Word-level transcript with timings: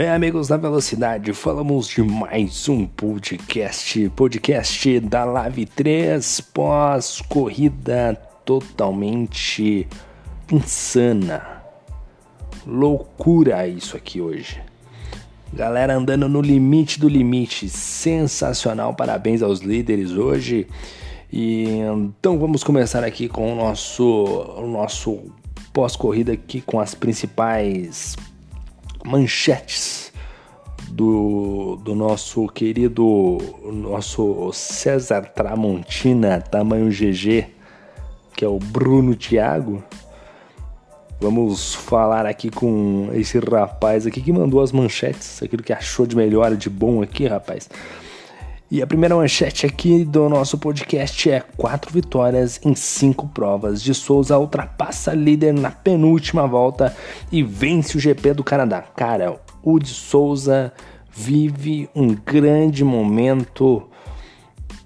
Bem, 0.00 0.08
amigos 0.08 0.48
da 0.48 0.56
Velocidade, 0.56 1.30
falamos 1.34 1.86
de 1.86 2.02
mais 2.02 2.70
um 2.70 2.86
podcast, 2.86 4.08
podcast 4.16 4.98
da 4.98 5.24
Live 5.24 5.66
3, 5.66 6.40
pós-corrida 6.40 8.14
totalmente 8.42 9.86
insana. 10.50 11.62
Loucura 12.66 13.68
isso 13.68 13.94
aqui 13.94 14.22
hoje. 14.22 14.62
Galera 15.52 15.94
andando 15.94 16.26
no 16.30 16.40
limite 16.40 16.98
do 16.98 17.06
limite, 17.06 17.68
sensacional. 17.68 18.94
Parabéns 18.94 19.42
aos 19.42 19.60
líderes 19.60 20.12
hoje. 20.12 20.66
E 21.30 21.64
então 22.16 22.38
vamos 22.38 22.64
começar 22.64 23.04
aqui 23.04 23.28
com 23.28 23.52
o 23.52 23.54
nosso, 23.54 24.24
o 24.56 24.66
nosso 24.66 25.30
pós-corrida 25.74 26.32
aqui 26.32 26.62
com 26.62 26.80
as 26.80 26.94
principais 26.94 28.16
manchetes 29.04 30.12
do, 30.90 31.76
do 31.76 31.94
nosso 31.94 32.46
querido 32.48 33.38
nosso 33.72 34.50
César 34.52 35.22
Tramontina, 35.22 36.40
tamanho 36.40 36.90
GG, 36.90 37.46
que 38.36 38.44
é 38.44 38.48
o 38.48 38.58
Bruno 38.58 39.14
Thiago. 39.14 39.82
Vamos 41.20 41.74
falar 41.74 42.24
aqui 42.24 42.50
com 42.50 43.10
esse 43.12 43.38
rapaz 43.38 44.06
aqui 44.06 44.22
que 44.22 44.32
mandou 44.32 44.60
as 44.62 44.72
manchetes, 44.72 45.42
aquilo 45.42 45.62
que 45.62 45.72
achou 45.72 46.06
de 46.06 46.16
melhor, 46.16 46.56
de 46.56 46.70
bom 46.70 47.02
aqui, 47.02 47.26
rapaz. 47.26 47.68
E 48.70 48.80
a 48.80 48.86
primeira 48.86 49.16
manchete 49.16 49.66
aqui 49.66 50.04
do 50.04 50.28
nosso 50.28 50.56
podcast 50.56 51.28
é 51.28 51.40
quatro 51.56 51.92
vitórias 51.92 52.60
em 52.64 52.72
cinco 52.76 53.26
provas. 53.26 53.82
De 53.82 53.92
Souza 53.92 54.38
ultrapassa 54.38 55.12
líder 55.12 55.52
na 55.52 55.72
penúltima 55.72 56.46
volta 56.46 56.96
e 57.32 57.42
vence 57.42 57.96
o 57.96 58.00
GP 58.00 58.32
do 58.34 58.44
Canadá. 58.44 58.80
Cara, 58.80 59.40
o 59.60 59.76
de 59.80 59.88
Souza 59.88 60.72
vive 61.10 61.90
um 61.96 62.14
grande 62.14 62.84
momento 62.84 63.88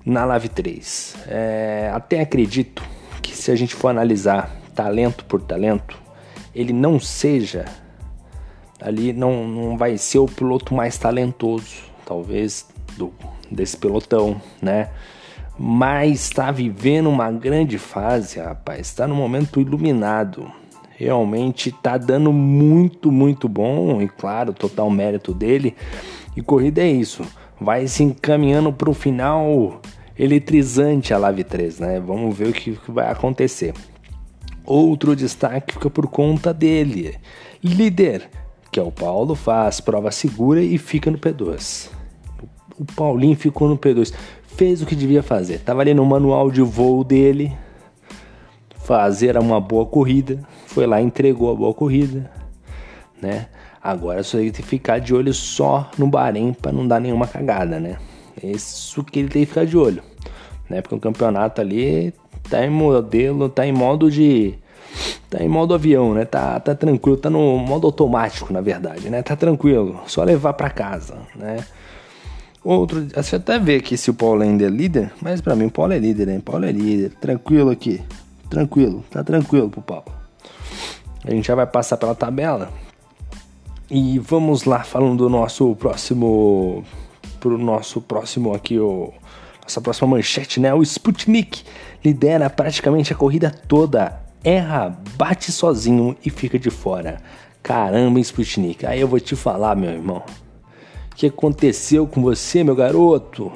na 0.03 0.25
Live 0.25 0.49
3. 0.49 1.17
É, 1.29 1.91
até 1.93 2.23
acredito 2.23 2.83
que 3.21 3.37
se 3.37 3.51
a 3.51 3.55
gente 3.55 3.75
for 3.75 3.89
analisar 3.89 4.51
talento 4.75 5.27
por 5.27 5.43
talento, 5.43 6.01
ele 6.55 6.73
não 6.73 6.99
seja 6.99 7.67
ali, 8.81 9.13
não, 9.13 9.47
não 9.47 9.77
vai 9.77 9.99
ser 9.99 10.21
o 10.21 10.27
piloto 10.27 10.75
mais 10.75 10.97
talentoso, 10.97 11.83
talvez 12.07 12.67
do 12.97 13.13
desse 13.55 13.77
pelotão, 13.77 14.41
né? 14.61 14.91
Mas 15.59 16.23
está 16.23 16.51
vivendo 16.51 17.09
uma 17.09 17.31
grande 17.31 17.79
fase, 17.79 18.41
rapaz. 18.41 18.81
Está 18.81 19.07
no 19.07 19.15
momento 19.15 19.61
iluminado. 19.61 20.51
Realmente 20.97 21.69
está 21.69 21.97
dando 21.97 22.33
muito, 22.33 23.11
muito 23.13 23.49
bom. 23.49 24.03
E 24.03 24.09
claro, 24.09 24.53
total 24.53 24.91
mérito 24.91 25.33
dele. 25.33 25.75
E 26.37 26.43
corrida 26.43 26.83
é 26.83 26.89
isso. 26.89 27.25
Vai 27.61 27.87
se 27.87 28.03
encaminhando 28.03 28.73
para 28.73 28.91
o 28.91 28.95
final 28.95 29.81
eletrizante 30.19 31.15
a 31.15 31.19
Live 31.19 31.45
3, 31.45 31.79
né? 31.79 32.01
Vamos 32.01 32.37
ver 32.37 32.49
o 32.49 32.53
que 32.53 32.79
vai 32.89 33.11
acontecer. 33.11 33.73
Outro 34.65 35.15
destaque 35.15 35.75
fica 35.75 35.89
por 35.89 36.09
conta 36.09 36.53
dele. 36.53 37.17
Líder, 37.63 38.29
que 38.73 38.81
é 38.81 38.83
o 38.83 38.91
Paulo, 38.91 39.37
faz 39.37 39.81
prova 39.81 40.11
segura 40.11 40.61
e 40.61 40.79
fica 40.79 41.11
no 41.11 41.19
P2 41.19 41.94
o 42.79 42.85
Paulinho 42.85 43.37
ficou 43.37 43.69
no 43.69 43.79
P2. 43.79 44.13
Fez 44.57 44.83
o 44.83 44.87
que 44.87 44.95
devia 44.95 45.23
fazer. 45.23 45.61
Tava 45.61 45.81
ali 45.81 45.95
no 45.95 46.05
manual 46.05 46.51
de 46.51 46.63
voo 46.63 47.03
dele. 47.03 47.53
Fazer 48.77 49.37
uma 49.39 49.61
boa 49.61 49.87
corrida. 49.87 50.41
Foi 50.67 50.87
lá, 50.87 51.01
entregou 51.01 51.51
a 51.51 51.55
boa 51.55 51.75
corrida. 51.75 52.31
Né? 53.21 53.47
Agora 53.83 54.23
só 54.23 54.39
tem 54.39 54.51
que 54.51 54.63
ficar 54.63 54.99
de 54.99 55.15
olho 55.15 55.33
só 55.33 55.91
no 55.99 56.07
Bahrein 56.07 56.53
para 56.53 56.73
não 56.73 56.87
dar 56.87 57.01
nenhuma 57.01 57.27
cagada, 57.27 57.79
né? 57.79 57.99
Isso 58.43 59.05
que 59.05 59.19
ele 59.19 59.29
tem 59.29 59.43
que 59.43 59.47
ficar 59.47 59.67
de 59.67 59.77
olho. 59.77 60.03
Né? 60.69 60.81
Porque 60.81 60.95
o 60.95 61.01
campeonato 61.01 61.61
ali 61.61 62.13
tá 62.49 62.65
em 62.65 62.71
modelo, 62.71 63.49
tá 63.49 63.67
em 63.67 63.73
modo 63.73 64.11
de. 64.11 64.55
Tá 65.29 65.43
em 65.43 65.49
modo 65.49 65.75
avião, 65.75 66.15
né? 66.15 66.25
Tá, 66.25 66.61
tá 66.61 66.75
tranquilo, 66.75 67.17
tá 67.17 67.29
no 67.29 67.59
modo 67.59 67.87
automático, 67.87 68.53
na 68.53 68.61
verdade, 68.61 69.11
né? 69.11 69.23
Tá 69.23 69.35
tranquilo, 69.35 70.01
só 70.07 70.23
levar 70.23 70.53
para 70.53 70.71
casa, 70.71 71.17
né? 71.35 71.59
Outro, 72.65 73.07
você 73.15 73.37
até 73.37 73.59
vê 73.59 73.77
aqui 73.77 73.95
se 73.95 74.11
o 74.11 74.15
Paulo 74.15 74.43
ainda 74.43 74.65
é 74.65 74.71
líder, 74.71 75.13
mas 75.21 75.43
para 75.43 75.55
mim 75.55 75.67
o 75.67 75.71
Paulo 75.71 75.93
é 75.93 75.99
líder, 75.99 76.29
hein? 76.29 76.41
Paulo 76.41 76.65
é 76.65 76.73
líder. 76.73 77.11
Tranquilo 77.21 77.71
aqui. 77.71 78.01
Tranquilo, 78.49 79.05
tá 79.11 79.23
tranquilo 79.23 79.69
pro 79.69 79.83
Paulo. 79.83 80.07
A 81.23 81.31
gente 81.31 81.47
já 81.47 81.55
vai 81.55 81.67
passar 81.67 81.99
pela 81.99 82.15
tabela. 82.15 82.73
E 83.91 84.19
vamos 84.19 84.65
lá 84.65 84.83
falando 84.83 85.19
do 85.19 85.29
nosso 85.29 85.77
próximo 85.77 86.83
pro 87.39 87.59
nosso 87.59 88.01
próximo 88.01 88.55
aqui 88.55 88.79
o 88.79 89.13
nossa 89.63 89.81
próxima 89.81 90.09
manchete, 90.09 90.59
né? 90.59 90.73
O 90.73 90.83
Sputnik 90.83 91.65
lidera 92.03 92.49
praticamente 92.49 93.13
a 93.13 93.17
corrida 93.17 93.51
toda, 93.51 94.21
erra, 94.43 94.99
bate 95.17 95.53
sozinho 95.53 96.17
e 96.25 96.31
fica 96.31 96.59
de 96.59 96.71
fora. 96.71 97.21
Caramba, 97.63 98.21
Sputnik. 98.21 98.87
Aí 98.87 99.01
eu 99.01 99.09
vou 99.09 99.21
te 99.21 99.35
falar, 99.37 99.75
meu 99.75 99.91
irmão. 99.91 100.23
O 101.15 101.17
que 101.17 101.27
aconteceu 101.29 102.09
com 102.09 102.21
você, 102.21 102.65
meu 102.65 102.75
garoto? 102.75 103.53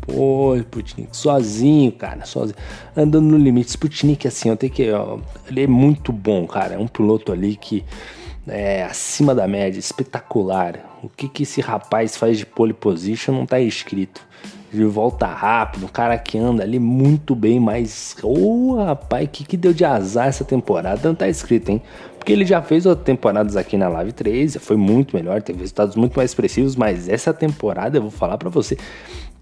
Pô, 0.00 0.56
Sputnik, 0.56 1.14
sozinho, 1.14 1.92
cara, 1.92 2.24
sozinho. 2.24 2.56
Andando 2.96 3.26
no 3.26 3.36
limite. 3.36 3.68
Sputnik, 3.68 4.26
assim, 4.26 4.48
eu 4.48 4.56
tenho 4.56 4.72
que. 4.72 4.90
Ó, 4.90 5.18
ele 5.46 5.64
é 5.64 5.66
muito 5.66 6.10
bom, 6.10 6.46
cara. 6.46 6.76
É 6.76 6.78
um 6.78 6.86
piloto 6.86 7.30
ali 7.30 7.56
que 7.56 7.84
é 8.48 8.84
acima 8.84 9.34
da 9.34 9.46
média, 9.46 9.78
espetacular. 9.78 10.98
O 11.02 11.10
que, 11.10 11.28
que 11.28 11.42
esse 11.42 11.60
rapaz 11.60 12.16
faz 12.16 12.38
de 12.38 12.46
pole 12.46 12.72
position 12.72 13.34
não 13.34 13.44
tá 13.44 13.60
escrito. 13.60 14.26
De 14.74 14.84
volta 14.84 15.24
rápido, 15.28 15.84
um 15.84 15.88
cara 15.88 16.18
que 16.18 16.36
anda 16.36 16.64
ali 16.64 16.80
muito 16.80 17.32
bem, 17.36 17.60
mas. 17.60 18.16
Ô, 18.24 18.72
oh, 18.72 18.84
rapaz, 18.84 19.28
que 19.32 19.44
que 19.44 19.56
deu 19.56 19.72
de 19.72 19.84
azar 19.84 20.26
essa 20.26 20.44
temporada? 20.44 21.00
Não 21.06 21.14
tá 21.14 21.28
escrito, 21.28 21.68
hein? 21.68 21.80
Porque 22.18 22.32
ele 22.32 22.44
já 22.44 22.60
fez 22.60 22.84
outras 22.84 23.06
temporadas 23.06 23.56
aqui 23.56 23.76
na 23.76 23.86
Live 23.86 24.10
3, 24.10 24.56
foi 24.56 24.76
muito 24.76 25.14
melhor, 25.14 25.40
teve 25.42 25.60
resultados 25.60 25.94
muito 25.94 26.16
mais 26.16 26.32
expressivos, 26.32 26.74
mas 26.74 27.08
essa 27.08 27.32
temporada 27.32 27.98
eu 27.98 28.02
vou 28.02 28.10
falar 28.10 28.36
para 28.36 28.50
você. 28.50 28.76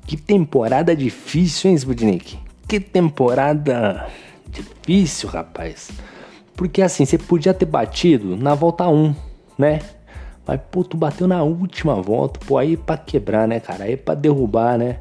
Que 0.07 0.19
temporada 0.19 0.95
difícil, 0.95 1.71
hein, 1.71 1.77
Sputnik? 1.77 2.39
Que 2.69 2.79
temporada 2.79 4.07
difícil, 4.51 5.31
rapaz. 5.31 5.91
Porque 6.55 6.83
assim, 6.83 7.07
você 7.07 7.17
podia 7.17 7.55
ter 7.55 7.65
batido 7.65 8.37
na 8.37 8.55
volta 8.55 8.87
1, 8.87 9.15
né? 9.57 9.79
Mas, 10.47 10.61
pô, 10.71 10.85
tu 10.85 10.97
bateu 10.97 11.27
na 11.27 11.43
última 11.43 11.95
volta, 12.03 12.39
pô, 12.45 12.59
aí 12.59 12.75
é 12.75 12.77
pra 12.77 12.99
quebrar, 12.99 13.49
né, 13.49 13.61
cara? 13.61 13.85
Aí 13.85 13.93
é 13.93 13.97
pra 13.97 14.15
derrubar, 14.15 14.77
né? 14.77 14.99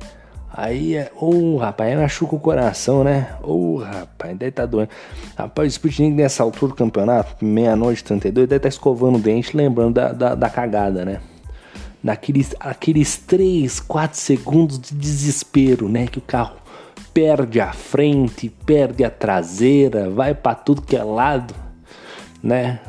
Aí 0.54 0.96
é. 0.96 1.12
Ô, 1.16 1.56
oh, 1.56 1.58
rapaz, 1.58 1.90
aí 1.90 1.98
machuca 1.98 2.36
o 2.36 2.40
coração, 2.40 3.04
né? 3.04 3.36
Ô, 3.42 3.76
oh, 3.76 3.78
rapaz, 3.78 4.38
daí 4.38 4.52
tá 4.52 4.66
doendo. 4.66 4.90
Rapaz, 5.38 5.68
o 5.68 5.72
Sputnik 5.72 6.14
nessa 6.14 6.44
altura 6.44 6.74
do 6.74 6.76
campeonato, 6.76 7.44
meia-noite, 7.44 8.04
32, 8.04 8.50
deve 8.50 8.60
tá 8.60 8.68
escovando 8.68 9.16
o 9.16 9.22
dente, 9.22 9.56
lembrando 9.56 9.94
da, 9.94 10.12
da, 10.12 10.36
da 10.36 10.50
cagada, 10.50 11.06
né? 11.06 11.22
Naqueles 12.04 12.54
aqueles 12.60 13.16
3, 13.16 13.80
4 13.80 14.18
segundos 14.18 14.78
de 14.80 14.94
desespero, 14.94 15.88
né? 15.88 16.08
Que 16.08 16.18
o 16.18 16.22
carro 16.22 16.58
perde 17.14 17.62
a 17.62 17.72
frente, 17.72 18.50
perde 18.66 19.04
a 19.04 19.10
traseira, 19.10 20.10
vai 20.10 20.34
para 20.34 20.56
tudo 20.56 20.82
que 20.82 20.96
é 20.96 21.04
lado, 21.04 21.54
né? 22.44 22.80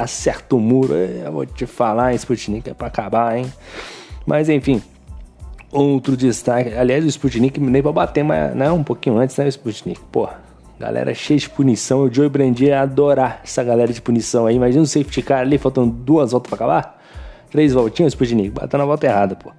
Acerta 0.00 0.54
o 0.54 0.60
muro, 0.60 0.94
eu 0.94 1.32
vou 1.32 1.46
te 1.46 1.66
falar, 1.66 2.12
hein, 2.12 2.16
Sputnik, 2.16 2.70
é 2.70 2.74
pra 2.74 2.86
acabar, 2.86 3.36
hein? 3.36 3.52
Mas 4.24 4.48
enfim. 4.48 4.80
Outro 5.74 6.16
destaque, 6.16 6.72
aliás, 6.72 7.04
o 7.04 7.08
Sputnik 7.08 7.58
nem 7.58 7.82
pra 7.82 7.90
bater, 7.90 8.22
mas 8.22 8.54
né, 8.54 8.70
um 8.70 8.84
pouquinho 8.84 9.18
antes, 9.18 9.36
né, 9.36 9.44
o 9.44 9.48
Sputnik? 9.48 10.00
Porra, 10.12 10.40
galera 10.78 11.12
cheia 11.12 11.36
de 11.36 11.50
punição. 11.50 12.02
O 12.02 12.14
Joey 12.14 12.28
Brandi 12.28 12.66
ia 12.66 12.80
adorar 12.80 13.40
essa 13.42 13.64
galera 13.64 13.92
de 13.92 14.00
punição 14.00 14.46
aí. 14.46 14.54
Imagina 14.54 14.84
o 14.84 14.86
safety 14.86 15.20
car 15.20 15.40
ali, 15.40 15.58
faltando 15.58 15.90
duas 15.90 16.30
voltas 16.30 16.48
pra 16.48 16.54
acabar. 16.54 17.02
Três 17.50 17.72
voltinhas, 17.72 18.12
Sputnik, 18.12 18.50
batendo 18.50 18.78
na 18.78 18.84
volta 18.86 19.04
errada, 19.04 19.34
pô. 19.34 19.50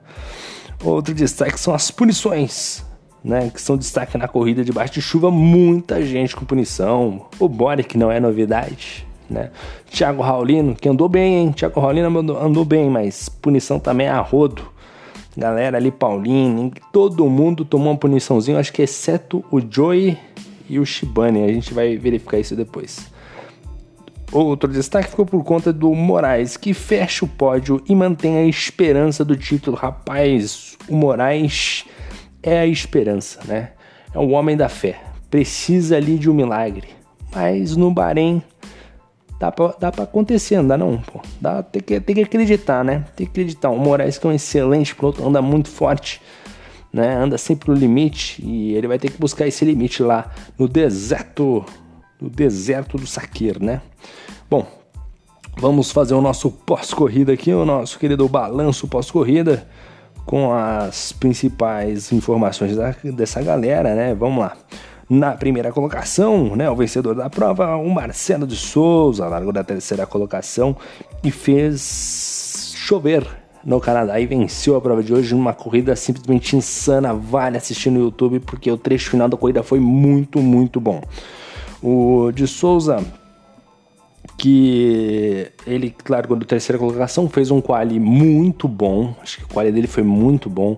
Outro 0.85 1.13
destaque 1.13 1.59
são 1.59 1.73
as 1.73 1.91
punições, 1.91 2.85
né? 3.21 3.51
Que 3.53 3.61
são 3.61 3.75
destaque 3.75 4.17
na 4.17 4.29
corrida 4.29 4.63
debaixo 4.63 4.93
de 4.93 5.01
chuva. 5.01 5.29
Muita 5.29 6.01
gente 6.01 6.33
com 6.33 6.45
punição. 6.45 7.25
O 7.37 7.49
Boric 7.49 7.97
não 7.97 8.09
é 8.09 8.21
novidade, 8.21 9.05
né? 9.29 9.51
Thiago 9.91 10.21
Raulino, 10.21 10.75
que 10.75 10.87
andou 10.87 11.09
bem, 11.09 11.35
hein? 11.35 11.51
Thiago 11.51 11.77
Raulino 11.77 12.19
andou, 12.19 12.41
andou 12.41 12.63
bem, 12.63 12.89
mas 12.89 13.27
punição 13.27 13.81
também 13.81 14.07
é 14.07 14.11
a 14.11 14.21
rodo 14.21 14.73
galera 15.37 15.77
ali, 15.77 15.91
Paulinho, 15.91 16.71
todo 16.91 17.29
mundo 17.29 17.65
tomou 17.65 17.91
uma 17.91 17.97
puniçãozinha, 17.97 18.59
acho 18.59 18.73
que 18.73 18.81
exceto 18.81 19.43
o 19.51 19.59
Joey 19.59 20.17
e 20.69 20.79
o 20.79 20.85
Shibane. 20.85 21.43
A 21.43 21.47
gente 21.47 21.73
vai 21.73 21.97
verificar 21.97 22.39
isso 22.39 22.55
depois. 22.55 23.13
Outro 24.31 24.71
destaque 24.71 25.09
ficou 25.09 25.25
por 25.25 25.43
conta 25.43 25.71
do 25.71 25.93
Moraes, 25.93 26.57
que 26.57 26.73
fecha 26.73 27.23
o 27.23 27.27
pódio 27.27 27.81
e 27.87 27.95
mantém 27.95 28.37
a 28.37 28.45
esperança 28.45 29.23
do 29.23 29.35
título. 29.35 29.77
Rapaz, 29.77 30.77
o 30.89 30.95
Moraes 30.95 31.85
é 32.41 32.59
a 32.59 32.67
esperança, 32.67 33.39
né? 33.45 33.71
É 34.13 34.19
um 34.19 34.33
homem 34.33 34.57
da 34.57 34.67
fé. 34.67 34.99
Precisa 35.29 35.97
ali 35.97 36.17
de 36.17 36.29
um 36.29 36.33
milagre. 36.33 36.87
Mas 37.33 37.75
no 37.75 37.91
Bahrein 37.91 38.41
Dá 39.39 39.51
pra, 39.51 39.75
dá 39.79 39.91
pra 39.91 40.03
acontecer, 40.05 40.57
não 40.57 40.67
dá 40.67 40.77
não, 40.77 40.97
pô. 40.97 41.19
Dá, 41.41 41.61
tem, 41.61 41.81
que, 41.81 41.99
tem 41.99 42.15
que 42.15 42.21
acreditar, 42.21 42.83
né? 42.83 43.05
Tem 43.15 43.25
que 43.25 43.31
acreditar. 43.31 43.69
O 43.69 43.77
Moraes 43.77 44.17
que 44.17 44.25
é 44.25 44.29
um 44.29 44.33
excelente 44.33 44.95
piloto, 44.95 45.25
anda 45.25 45.41
muito 45.41 45.69
forte, 45.69 46.21
né? 46.91 47.15
Anda 47.15 47.37
sempre 47.37 47.69
no 47.69 47.75
limite 47.75 48.41
e 48.45 48.73
ele 48.73 48.87
vai 48.87 48.97
ter 48.97 49.11
que 49.11 49.19
buscar 49.19 49.45
esse 49.45 49.65
limite 49.65 50.01
lá 50.01 50.31
no 50.57 50.67
deserto, 50.67 51.65
no 52.19 52.29
deserto 52.29 52.97
do 52.97 53.05
Saqueiro, 53.05 53.63
né? 53.63 53.81
Bom, 54.49 54.65
vamos 55.57 55.91
fazer 55.91 56.13
o 56.13 56.21
nosso 56.21 56.49
pós-corrida 56.49 57.33
aqui, 57.33 57.53
o 57.53 57.65
nosso 57.65 57.99
querido 57.99 58.27
balanço 58.29 58.87
pós-corrida 58.87 59.67
com 60.25 60.53
as 60.53 61.11
principais 61.11 62.11
informações 62.11 62.75
da, 62.75 62.95
dessa 63.13 63.41
galera, 63.41 63.93
né? 63.93 64.15
Vamos 64.15 64.39
lá. 64.39 64.57
Na 65.07 65.33
primeira 65.33 65.71
colocação, 65.71 66.55
né, 66.55 66.69
o 66.69 66.75
vencedor 66.75 67.13
da 67.13 67.29
prova, 67.29 67.75
o 67.75 67.89
Marcelo 67.89 68.47
de 68.47 68.55
Souza, 68.55 69.27
largou 69.27 69.53
da 69.53 69.63
terceira 69.63 70.05
colocação 70.07 70.75
e 71.23 71.29
fez 71.29 72.73
chover 72.75 73.27
no 73.63 73.79
Canadá 73.79 74.19
e 74.19 74.25
venceu 74.25 74.75
a 74.75 74.81
prova 74.81 75.03
de 75.03 75.13
hoje 75.13 75.35
numa 75.35 75.53
corrida 75.53 75.95
simplesmente 75.95 76.55
insana. 76.55 77.13
Vale 77.13 77.57
assistir 77.57 77.91
no 77.91 77.99
YouTube 77.99 78.39
porque 78.39 78.71
o 78.71 78.77
trecho 78.77 79.11
final 79.11 79.29
da 79.29 79.37
corrida 79.37 79.61
foi 79.61 79.79
muito, 79.79 80.39
muito 80.39 80.79
bom. 80.79 81.01
O 81.83 82.31
de 82.31 82.47
Souza 82.47 83.03
que 84.37 85.47
ele 85.65 85.95
largou 86.09 86.35
da 86.35 86.45
terceira 86.45 86.77
colocação, 86.77 87.29
fez 87.29 87.51
um 87.51 87.61
quali 87.61 87.99
muito 87.99 88.67
bom, 88.67 89.15
acho 89.21 89.37
que 89.37 89.43
o 89.43 89.47
quali 89.47 89.71
dele 89.71 89.87
foi 89.87 90.03
muito 90.03 90.49
bom, 90.49 90.77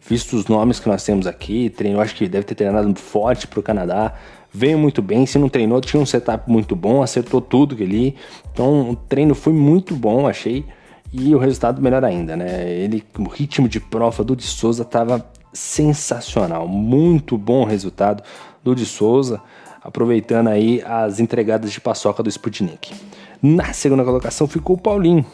visto 0.00 0.34
os 0.34 0.46
nomes 0.46 0.78
que 0.78 0.88
nós 0.88 1.04
temos 1.04 1.26
aqui, 1.26 1.70
treinou, 1.70 2.00
acho 2.00 2.14
que 2.14 2.28
deve 2.28 2.44
ter 2.44 2.54
treinado 2.54 2.94
forte 2.98 3.46
para 3.46 3.60
o 3.60 3.62
Canadá, 3.62 4.14
veio 4.52 4.78
muito 4.78 5.02
bem, 5.02 5.26
se 5.26 5.38
não 5.38 5.48
treinou, 5.48 5.80
tinha 5.80 6.00
um 6.00 6.06
setup 6.06 6.50
muito 6.50 6.74
bom, 6.74 7.02
acertou 7.02 7.40
tudo 7.40 7.74
ali, 7.82 8.16
então 8.52 8.90
o 8.90 8.96
treino 8.96 9.34
foi 9.34 9.52
muito 9.52 9.94
bom, 9.94 10.26
achei, 10.26 10.64
e 11.12 11.34
o 11.34 11.38
resultado 11.38 11.80
melhor 11.80 12.04
ainda, 12.04 12.36
né? 12.36 12.70
Ele, 12.70 13.02
o 13.18 13.24
ritmo 13.24 13.68
de 13.68 13.80
prova 13.80 14.22
do 14.22 14.36
de 14.36 14.44
Souza 14.44 14.82
estava 14.82 15.26
sensacional, 15.52 16.68
muito 16.68 17.38
bom 17.38 17.64
resultado 17.64 18.22
do 18.62 18.74
de 18.74 18.84
Souza 18.84 19.40
aproveitando 19.88 20.48
aí 20.48 20.82
as 20.84 21.18
entregadas 21.18 21.72
de 21.72 21.80
paçoca 21.80 22.22
do 22.22 22.28
Sputnik. 22.28 22.94
Na 23.40 23.72
segunda 23.72 24.04
colocação 24.04 24.46
ficou 24.46 24.76
o 24.76 24.78
Paulinho, 24.78 25.24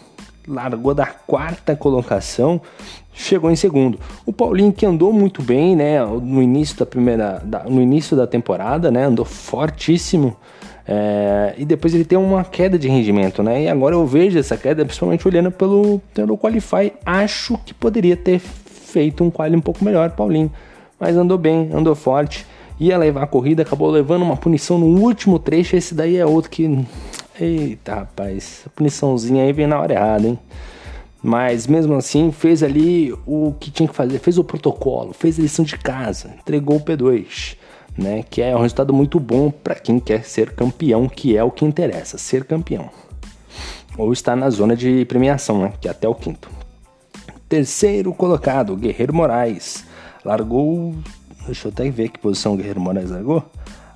largou 0.46 0.94
da 0.94 1.06
quarta 1.06 1.75
colocação, 1.76 2.61
chegou 3.12 3.50
em 3.50 3.56
segundo. 3.56 3.99
O 4.26 4.32
Paulinho 4.32 4.73
que 4.73 4.85
andou 4.85 5.12
muito 5.12 5.43
bem, 5.43 5.76
né, 5.76 6.05
no 6.05 6.43
início 6.43 6.76
da 6.79 6.87
primeira, 6.87 7.43
da, 7.44 7.64
no 7.64 7.81
início 7.81 8.17
da 8.17 8.26
temporada, 8.26 8.91
né, 8.91 9.05
andou 9.05 9.25
fortíssimo. 9.25 10.37
É, 10.87 11.55
e 11.56 11.64
depois 11.64 11.94
ele 11.94 12.05
tem 12.05 12.19
uma 12.19 12.44
queda 12.44 12.79
de 12.79 12.88
rendimento, 12.88 13.43
né? 13.43 13.62
E 13.62 13.69
agora 13.69 13.94
eu 13.94 14.06
vejo 14.06 14.38
essa 14.38 14.55
queda, 14.55 14.85
principalmente 14.85 15.26
olhando 15.26 15.50
pelo, 15.50 15.99
pelo 16.12 16.37
Qualify. 16.37 16.93
Acho 17.06 17.56
que 17.64 17.73
poderia 17.73 18.17
ter 18.17 18.38
feito 18.38 19.25
um 19.25 19.31
quali 19.31 19.56
um 19.56 19.62
pouco 19.62 19.82
melhor, 19.82 20.11
Paulinho. 20.11 20.52
Mas 21.00 21.17
andou 21.17 21.38
bem, 21.38 21.70
andou 21.73 21.94
forte 21.94 22.46
ia 22.79 22.99
levar 22.99 23.23
a 23.23 23.26
corrida, 23.26 23.62
acabou 23.62 23.91
levando 23.91 24.23
uma 24.23 24.37
punição 24.37 24.79
no 24.79 24.87
último 24.87 25.38
trecho. 25.38 25.76
Esse 25.76 25.94
daí 25.94 26.17
é 26.17 26.26
outro 26.26 26.50
que. 26.50 26.85
Eita, 27.38 27.96
rapaz, 27.96 28.62
a 28.66 28.70
puniçãozinha 28.70 29.44
aí 29.44 29.52
vem 29.52 29.66
na 29.66 29.81
hora 29.81 29.92
errada, 29.92 30.26
hein? 30.26 30.38
Mas 31.22 31.66
mesmo 31.66 31.94
assim, 31.94 32.31
fez 32.31 32.62
ali 32.62 33.12
o 33.26 33.54
que 33.58 33.70
tinha 33.70 33.88
que 33.88 33.94
fazer, 33.94 34.19
fez 34.19 34.38
o 34.38 34.44
protocolo, 34.44 35.12
fez 35.12 35.38
a 35.38 35.42
lição 35.42 35.64
de 35.64 35.76
casa, 35.76 36.34
entregou 36.38 36.76
o 36.76 36.81
P2, 36.81 37.56
né? 37.96 38.22
Que 38.28 38.42
é 38.42 38.54
um 38.54 38.60
resultado 38.60 38.92
muito 38.92 39.19
bom 39.19 39.50
para 39.50 39.75
quem 39.75 39.98
quer 39.98 40.25
ser 40.25 40.52
campeão, 40.52 41.08
que 41.08 41.36
é 41.36 41.42
o 41.42 41.50
que 41.50 41.64
interessa, 41.64 42.19
ser 42.19 42.44
campeão. 42.44 42.90
Ou 43.96 44.12
estar 44.12 44.36
na 44.36 44.50
zona 44.50 44.76
de 44.76 45.04
premiação, 45.06 45.62
né? 45.62 45.72
Que 45.81 45.88
é 45.88 45.90
até 45.90 46.08
o 46.08 46.14
quinto. 46.14 46.48
Terceiro 47.48 48.12
colocado, 48.12 48.76
Guerreiro 48.76 49.14
Moraes. 49.14 49.84
Largou 50.25 50.94
Deixa 51.46 51.69
eu 51.69 51.72
até 51.72 51.90
ver 51.90 52.08
que 52.08 52.19
posição 52.19 52.54
o 52.54 52.56
Guerreiro 52.56 52.81
Moraes 52.81 53.10
largou. 53.10 53.44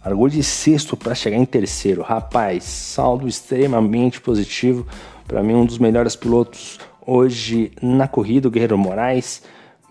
Largou 0.05 0.29
de 0.29 0.43
sexto 0.43 0.97
para 0.97 1.15
chegar 1.15 1.37
em 1.37 1.45
terceiro. 1.45 2.03
Rapaz, 2.03 2.65
saldo 2.65 3.27
extremamente 3.27 4.21
positivo. 4.21 4.87
Para 5.27 5.43
mim, 5.43 5.55
um 5.55 5.67
dos 5.67 5.79
melhores 5.79 6.17
pilotos 6.17 6.79
hoje 7.05 7.73
na 7.83 8.07
corrida, 8.07 8.49
o 8.49 8.51
Guerreiro 8.51 8.79
Moraes 8.79 9.43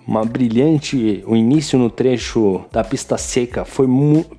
uma 0.07 0.23
brilhante. 0.23 1.21
O 1.27 1.35
início 1.35 1.77
no 1.77 1.89
trecho 1.89 2.63
da 2.71 2.81
pista 2.83 3.17
seca 3.17 3.65
foi 3.65 3.85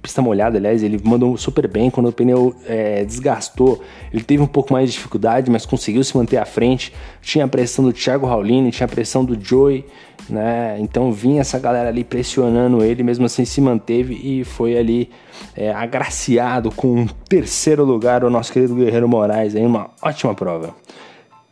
pista 0.00 0.22
molhada, 0.22 0.56
aliás, 0.56 0.82
ele 0.82 0.98
mandou 1.04 1.36
super 1.36 1.68
bem 1.68 1.90
quando 1.90 2.08
o 2.08 2.12
pneu 2.12 2.56
é, 2.66 3.04
desgastou. 3.04 3.82
Ele 4.10 4.22
teve 4.22 4.42
um 4.42 4.46
pouco 4.46 4.72
mais 4.72 4.88
de 4.88 4.96
dificuldade, 4.96 5.50
mas 5.50 5.66
conseguiu 5.66 6.02
se 6.02 6.16
manter 6.16 6.38
à 6.38 6.46
frente. 6.46 6.92
Tinha 7.20 7.44
a 7.44 7.48
pressão 7.48 7.84
do 7.84 7.92
Thiago 7.92 8.26
Raulini, 8.26 8.70
tinha 8.70 8.86
a 8.86 8.88
pressão 8.88 9.22
do 9.22 9.38
Joey, 9.38 9.84
né? 10.30 10.78
Então 10.80 11.12
vinha 11.12 11.42
essa 11.42 11.58
galera 11.58 11.90
ali 11.90 12.02
pressionando 12.02 12.82
ele, 12.82 13.02
mesmo 13.02 13.26
assim 13.26 13.44
se 13.44 13.60
manteve 13.60 14.14
e 14.14 14.44
foi 14.44 14.78
ali 14.78 15.10
é, 15.54 15.70
agraciado 15.70 16.70
com 16.70 17.02
um 17.02 17.06
terceiro 17.28 17.84
lugar 17.84 18.24
o 18.24 18.30
nosso 18.30 18.50
querido 18.50 18.74
Guerreiro 18.74 19.08
Moraes, 19.08 19.54
aí 19.54 19.66
uma 19.66 19.90
ótima 20.00 20.34
prova. 20.34 20.74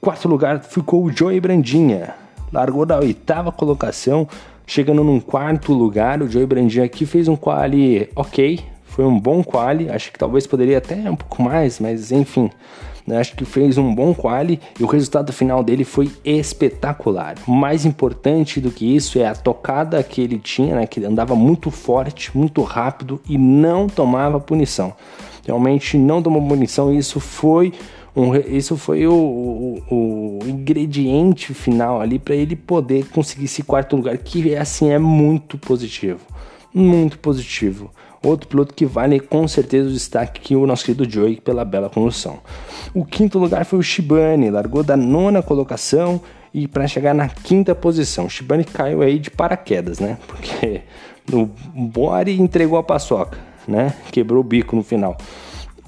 Quarto 0.01 0.27
lugar 0.27 0.63
ficou 0.63 1.05
o 1.05 1.13
Joey 1.13 1.41
Brandinha 1.41 2.25
largou 2.52 2.87
da 2.87 2.98
oitava 2.98 3.52
colocação, 3.52 4.28
chegando 4.66 5.04
num 5.04 5.20
quarto 5.20 5.72
lugar. 5.72 6.22
O 6.22 6.28
Joey 6.28 6.46
Brandinho 6.46 6.84
aqui 6.84 7.06
fez 7.06 7.28
um 7.28 7.37
quali 7.37 8.08
ok, 8.14 8.60
foi 8.84 9.04
um 9.04 9.19
bom 9.19 9.44
quali, 9.44 9.90
acho 9.90 10.10
que 10.10 10.19
talvez 10.19 10.46
poderia 10.46 10.78
até 10.78 10.94
um 11.10 11.16
pouco 11.16 11.43
mais, 11.43 11.78
mas 11.78 12.10
enfim, 12.10 12.50
né, 13.06 13.19
acho 13.19 13.37
que 13.37 13.44
fez 13.44 13.78
um 13.78 13.94
bom 13.94 14.12
quali 14.14 14.58
e 14.81 14.82
o 14.82 14.87
resultado 14.87 15.32
final 15.32 15.62
dele 15.62 15.84
foi 15.84 16.10
espetacular. 16.25 17.37
Mais 17.46 17.84
importante 17.84 18.60
do 18.60 18.70
que 18.70 18.96
isso 18.96 19.19
é 19.19 19.26
a 19.26 19.34
tocada 19.34 20.02
que 20.02 20.20
ele 20.20 20.38
tinha, 20.38 20.75
né, 20.75 20.87
que 20.87 20.98
ele 20.98 21.06
andava 21.06 21.37
muito 21.37 21.70
forte, 21.70 22.37
muito 22.37 22.62
rápido 22.62 23.20
e 23.28 23.38
não 23.38 23.87
tomava 23.87 24.40
punição. 24.40 24.94
Realmente 25.46 25.96
não 25.96 26.20
tomou 26.20 26.43
punição 26.48 26.93
e 26.93 26.98
isso 26.98 27.20
foi 27.20 27.72
um, 28.17 28.35
isso 28.35 28.79
foi 28.79 29.07
o, 29.07 29.13
o, 29.13 29.83
o, 29.91 30.39
ingrediente 30.49 31.53
final 31.53 32.01
ali 32.01 32.19
para 32.19 32.35
ele 32.35 32.57
poder 32.57 33.07
conseguir 33.11 33.45
esse 33.45 33.63
quarto 33.63 33.95
lugar, 33.95 34.17
que 34.17 34.57
assim 34.57 34.91
é 34.91 34.99
muito 34.99 35.59
positivo. 35.59 36.21
Muito 36.73 37.19
positivo. 37.19 37.91
Outro 38.23 38.49
piloto 38.49 38.73
que 38.73 38.87
vale 38.87 39.21
com 39.21 39.47
certeza 39.47 39.91
o 39.91 39.93
destaque 39.93 40.41
que 40.41 40.56
o 40.56 40.67
nosso 40.67 40.87
querido 40.87 41.08
Joey 41.08 41.37
pela 41.43 41.63
bela 41.63 41.91
condução. 41.91 42.39
O 42.94 43.05
quinto 43.05 43.39
lugar 43.39 43.67
foi 43.67 43.79
o 43.79 43.82
Shibane, 43.82 44.49
largou 44.49 44.82
da 44.82 44.96
nona 44.96 45.43
colocação 45.43 46.19
e 46.55 46.67
para 46.67 46.89
chegar 46.89 47.15
na 47.15 47.29
quinta 47.29 47.75
posição. 47.75 48.25
O 48.25 48.31
Shibane 48.31 48.65
caiu 48.65 49.03
aí 49.03 49.19
de 49.19 49.31
paraquedas, 49.31 50.01
né? 50.01 50.17
Porque 50.27 50.81
o 51.31 51.46
Bore 51.75 52.41
entregou 52.41 52.79
a 52.79 52.82
paçoca, 52.82 53.39
né? 53.69 53.94
Quebrou 54.11 54.41
o 54.41 54.44
bico 54.44 54.75
no 54.75 54.82
final 54.82 55.19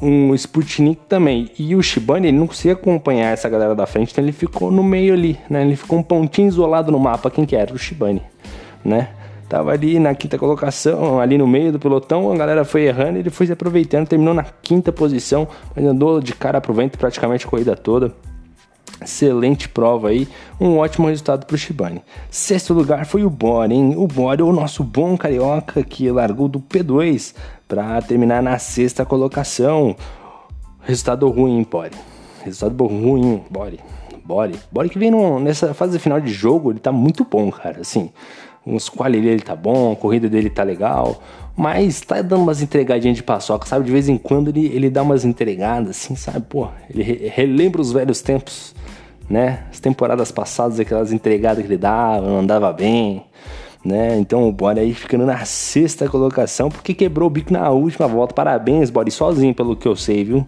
um 0.00 0.34
Sputnik 0.34 1.00
também. 1.08 1.50
E 1.58 1.74
o 1.74 1.82
Shibane, 1.82 2.28
ele 2.28 2.38
não 2.38 2.46
conseguia 2.46 2.72
acompanhar 2.72 3.32
essa 3.32 3.48
galera 3.48 3.74
da 3.74 3.86
frente, 3.86 4.12
então 4.12 4.24
ele 4.24 4.32
ficou 4.32 4.70
no 4.70 4.82
meio 4.82 5.12
ali, 5.12 5.38
né? 5.48 5.62
Ele 5.62 5.76
ficou 5.76 5.98
um 5.98 6.02
pontinho 6.02 6.48
isolado 6.48 6.92
no 6.92 6.98
mapa, 6.98 7.30
quem 7.30 7.44
que 7.44 7.56
era? 7.56 7.72
O 7.72 7.78
Shibane, 7.78 8.22
né? 8.84 9.08
Tava 9.48 9.72
ali 9.72 9.98
na 9.98 10.14
quinta 10.14 10.36
colocação, 10.36 11.18
ali 11.18 11.38
no 11.38 11.46
meio 11.46 11.72
do 11.72 11.78
pelotão, 11.78 12.30
a 12.30 12.36
galera 12.36 12.64
foi 12.64 12.82
errando, 12.82 13.18
ele 13.18 13.30
foi 13.30 13.46
se 13.46 13.52
aproveitando, 13.52 14.06
terminou 14.06 14.34
na 14.34 14.44
quinta 14.44 14.92
posição, 14.92 15.48
mas 15.74 15.84
andou 15.86 16.20
de 16.20 16.34
cara 16.34 16.60
pro 16.60 16.74
vento 16.74 16.98
praticamente 16.98 17.46
a 17.46 17.48
corrida 17.48 17.74
toda. 17.74 18.14
Excelente 19.00 19.68
prova 19.68 20.08
aí, 20.08 20.26
um 20.60 20.78
ótimo 20.78 21.06
resultado 21.06 21.46
para 21.46 21.54
o 21.54 21.58
Shibane. 21.58 22.02
Sexto 22.30 22.74
lugar 22.74 23.06
foi 23.06 23.24
o 23.24 23.30
Bore, 23.30 23.72
hein? 23.72 23.94
O 23.96 24.06
Bore, 24.06 24.42
o 24.42 24.52
nosso 24.52 24.82
bom 24.82 25.16
carioca 25.16 25.84
que 25.84 26.10
largou 26.10 26.48
do 26.48 26.58
P2 26.58 27.34
para 27.68 28.02
terminar 28.02 28.42
na 28.42 28.58
sexta 28.58 29.04
colocação. 29.04 29.94
Resultado 30.80 31.28
ruim, 31.28 31.64
Bore. 31.70 31.92
Resultado 32.44 32.86
ruim, 32.86 33.42
Bore. 33.48 33.78
Bore. 34.24 34.58
Bore 34.70 34.88
que 34.88 34.98
vem 34.98 35.10
no, 35.10 35.38
nessa 35.38 35.72
fase 35.72 35.98
final 35.98 36.20
de 36.20 36.32
jogo, 36.32 36.72
ele 36.72 36.80
tá 36.80 36.90
muito 36.90 37.24
bom, 37.24 37.50
cara. 37.50 37.80
Assim, 37.80 38.10
os 38.66 38.88
quali 38.88 39.20
dele 39.20 39.40
tá 39.40 39.56
bom, 39.56 39.92
a 39.92 39.96
corrida 39.96 40.28
dele 40.28 40.50
tá 40.50 40.62
legal, 40.62 41.22
mas 41.58 42.00
tá 42.00 42.22
dando 42.22 42.42
umas 42.42 42.62
entregadinhas 42.62 43.16
de 43.16 43.22
paçoca, 43.22 43.66
sabe? 43.66 43.84
De 43.84 43.92
vez 43.92 44.08
em 44.08 44.16
quando 44.16 44.48
ele, 44.48 44.66
ele 44.66 44.88
dá 44.88 45.02
umas 45.02 45.24
entregadas, 45.24 45.90
assim, 45.90 46.14
sabe? 46.16 46.46
Pô, 46.48 46.68
ele 46.88 47.02
relembra 47.28 47.80
os 47.80 47.92
velhos 47.92 48.22
tempos 48.22 48.74
né? 49.28 49.64
As 49.70 49.78
temporadas 49.78 50.32
passadas, 50.32 50.80
aquelas 50.80 51.12
entregadas 51.12 51.62
que 51.62 51.68
ele 51.68 51.76
dava, 51.76 52.26
andava 52.26 52.72
bem, 52.72 53.24
né? 53.84 54.18
Então 54.18 54.48
o 54.48 54.52
Body 54.52 54.80
aí 54.80 54.94
ficando 54.94 55.26
na 55.26 55.44
sexta 55.44 56.08
colocação, 56.08 56.70
porque 56.70 56.94
quebrou 56.94 57.26
o 57.26 57.30
bico 57.30 57.52
na 57.52 57.68
última 57.70 58.08
volta. 58.08 58.34
Parabéns, 58.34 58.90
Body, 58.90 59.10
sozinho, 59.10 59.54
pelo 59.54 59.76
que 59.76 59.86
eu 59.86 59.94
sei, 59.94 60.24
viu? 60.24 60.46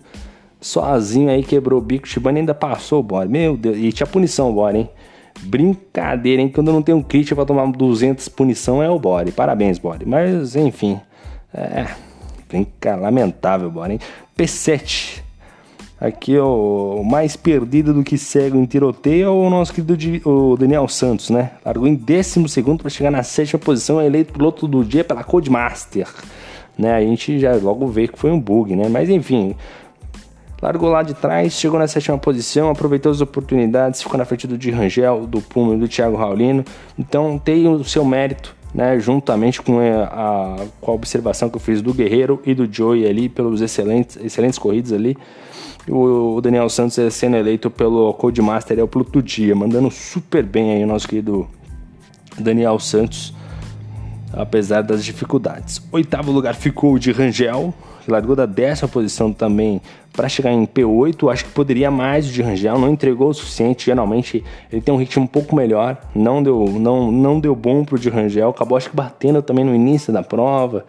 Sozinho 0.60 1.30
aí 1.30 1.42
quebrou 1.42 1.78
o 1.78 1.82
bico. 1.82 2.06
O 2.06 2.08
Shibane 2.08 2.40
ainda 2.40 2.54
passou 2.54 3.00
o 3.00 3.02
Body. 3.02 3.30
Meu 3.30 3.56
Deus, 3.56 3.76
e 3.76 3.92
tinha 3.92 4.06
punição 4.06 4.50
o 4.50 4.52
Body, 4.52 4.78
hein? 4.78 4.90
Brincadeira, 5.42 6.42
hein? 6.42 6.48
Quando 6.48 6.72
não 6.72 6.82
tem 6.82 6.94
um 6.94 7.02
crítico 7.02 7.36
pra 7.36 7.44
tomar 7.44 7.70
200 7.70 8.28
punição 8.28 8.82
é 8.82 8.90
o 8.90 8.98
Body. 8.98 9.32
Parabéns, 9.32 9.78
Body. 9.78 10.06
Mas, 10.06 10.56
enfim, 10.56 11.00
é. 11.54 11.86
Brinca, 12.48 12.96
lamentável, 12.96 13.70
Body, 13.70 13.92
hein? 13.94 14.00
P7 14.36 15.22
Aqui 16.00 16.38
o 16.38 17.02
mais 17.04 17.36
perdido 17.36 17.92
do 17.92 18.02
que 18.02 18.16
cego 18.16 18.56
em 18.56 18.64
tiroteio 18.64 19.26
é 19.26 19.28
o 19.28 19.50
nosso 19.50 19.74
querido 19.74 19.98
o 20.24 20.56
Daniel 20.56 20.88
Santos, 20.88 21.28
né? 21.28 21.50
Largou 21.62 21.86
em 21.86 21.94
12 21.94 22.42
para 22.78 22.88
chegar 22.88 23.10
na 23.10 23.22
sétima 23.22 23.58
posição, 23.58 24.00
é 24.00 24.06
eleito 24.06 24.32
piloto 24.32 24.66
do 24.66 24.82
dia 24.82 25.04
pela 25.04 25.22
Codemaster. 25.22 26.08
Né? 26.78 26.94
A 26.94 27.02
gente 27.02 27.38
já 27.38 27.54
logo 27.56 27.86
vê 27.86 28.08
que 28.08 28.18
foi 28.18 28.30
um 28.30 28.40
bug, 28.40 28.74
né? 28.74 28.88
Mas 28.88 29.10
enfim, 29.10 29.54
largou 30.60 30.88
lá 30.88 31.02
de 31.02 31.14
trás, 31.14 31.54
chegou 31.54 31.78
na 31.78 31.88
sétima 31.88 32.18
posição, 32.18 32.70
aproveitou 32.70 33.10
as 33.10 33.20
oportunidades, 33.20 34.02
ficou 34.02 34.18
na 34.18 34.24
frente 34.24 34.46
do 34.46 34.58
Di 34.58 34.70
Rangel, 34.70 35.26
do 35.26 35.40
Puma 35.40 35.74
e 35.74 35.78
do 35.78 35.88
Thiago 35.88 36.16
Raulino. 36.16 36.64
Então 36.98 37.38
tem 37.38 37.66
o 37.66 37.82
seu 37.84 38.04
mérito 38.04 38.54
né, 38.74 38.98
juntamente 38.98 39.60
com 39.60 39.78
a, 39.80 40.56
com 40.80 40.90
a 40.90 40.94
observação 40.94 41.48
que 41.48 41.56
eu 41.56 41.60
fiz 41.60 41.82
do 41.82 41.92
Guerreiro 41.92 42.40
e 42.44 42.54
do 42.54 42.72
Joey 42.72 43.06
ali, 43.06 43.28
pelos 43.28 43.60
excelentes, 43.60 44.16
excelentes 44.16 44.58
corridas 44.58 44.92
ali. 44.92 45.16
O, 45.88 46.40
Daniel 46.40 46.68
Santos 46.68 46.98
é 46.98 47.10
sendo 47.10 47.36
eleito 47.36 47.70
pelo 47.70 48.12
Codemaster, 48.14 48.78
é 48.78 48.82
o 48.82 48.88
piloto 48.88 49.10
do 49.12 49.22
dia, 49.22 49.54
mandando 49.54 49.90
super 49.90 50.44
bem 50.44 50.72
aí 50.72 50.84
o 50.84 50.86
nosso 50.86 51.08
querido 51.08 51.48
Daniel 52.38 52.78
Santos, 52.78 53.34
apesar 54.32 54.82
das 54.82 55.04
dificuldades. 55.04 55.82
Oitavo 55.90 56.30
lugar 56.30 56.54
ficou 56.54 56.94
o 56.94 56.98
de 56.98 57.10
Rangel, 57.10 57.74
largou 58.10 58.36
da 58.36 58.46
décima 58.46 58.88
posição 58.88 59.32
também 59.32 59.80
para 60.12 60.28
chegar 60.28 60.52
em 60.52 60.66
P8. 60.66 61.30
Acho 61.30 61.44
que 61.44 61.50
poderia 61.52 61.90
mais 61.90 62.28
o 62.28 62.32
de 62.32 62.42
Rangel, 62.42 62.78
não 62.78 62.90
entregou 62.90 63.30
o 63.30 63.34
suficiente. 63.34 63.86
Geralmente 63.86 64.44
ele 64.70 64.80
tem 64.80 64.92
um 64.94 64.98
ritmo 64.98 65.24
um 65.24 65.26
pouco 65.26 65.54
melhor, 65.54 65.96
não 66.14 66.42
deu, 66.42 66.66
não, 66.78 67.10
não 67.10 67.40
deu 67.40 67.54
bom 67.54 67.84
pro 67.84 67.98
de 67.98 68.08
Rangel. 68.08 68.50
Acabou 68.50 68.76
acho 68.76 68.90
que 68.90 68.96
batendo 68.96 69.42
também 69.42 69.64
no 69.64 69.74
início 69.74 70.12
da 70.12 70.22
prova. 70.22 70.84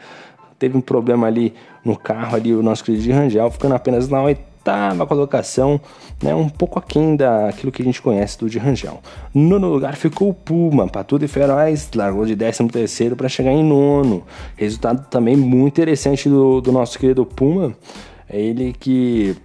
Teve 0.59 0.77
um 0.77 0.81
problema 0.81 1.27
ali 1.27 1.53
no 1.83 1.97
carro 1.97 2.35
ali 2.35 2.53
o 2.53 2.61
nosso 2.61 2.83
querido 2.83 3.03
de 3.03 3.11
Rangel, 3.11 3.49
ficando 3.49 3.73
apenas 3.73 4.07
na 4.07 4.21
oitava 4.21 4.50
oitava 4.61 5.07
colocação, 5.07 5.81
né, 6.21 6.33
um 6.35 6.47
pouco 6.47 6.77
aquém 6.77 7.15
daquilo 7.15 7.71
que 7.71 7.81
a 7.81 7.85
gente 7.85 8.01
conhece 8.01 8.37
do 8.37 8.49
de 8.49 8.59
Rangel. 8.59 8.99
Nono 9.33 9.67
lugar 9.67 9.95
ficou 9.95 10.29
o 10.29 10.33
Puma, 10.33 10.87
Patudo 10.87 11.25
e 11.25 11.27
Feroz 11.27 11.89
largou 11.95 12.25
de 12.25 12.35
13 12.35 12.67
terceiro 12.67 13.15
para 13.15 13.27
chegar 13.27 13.51
em 13.51 13.63
nono. 13.63 14.23
Resultado 14.55 15.07
também 15.09 15.35
muito 15.35 15.73
interessante 15.73 16.29
do, 16.29 16.61
do 16.61 16.71
nosso 16.71 16.97
querido 16.97 17.25
Puma, 17.25 17.75
ele 18.29 18.73
que 18.79 19.35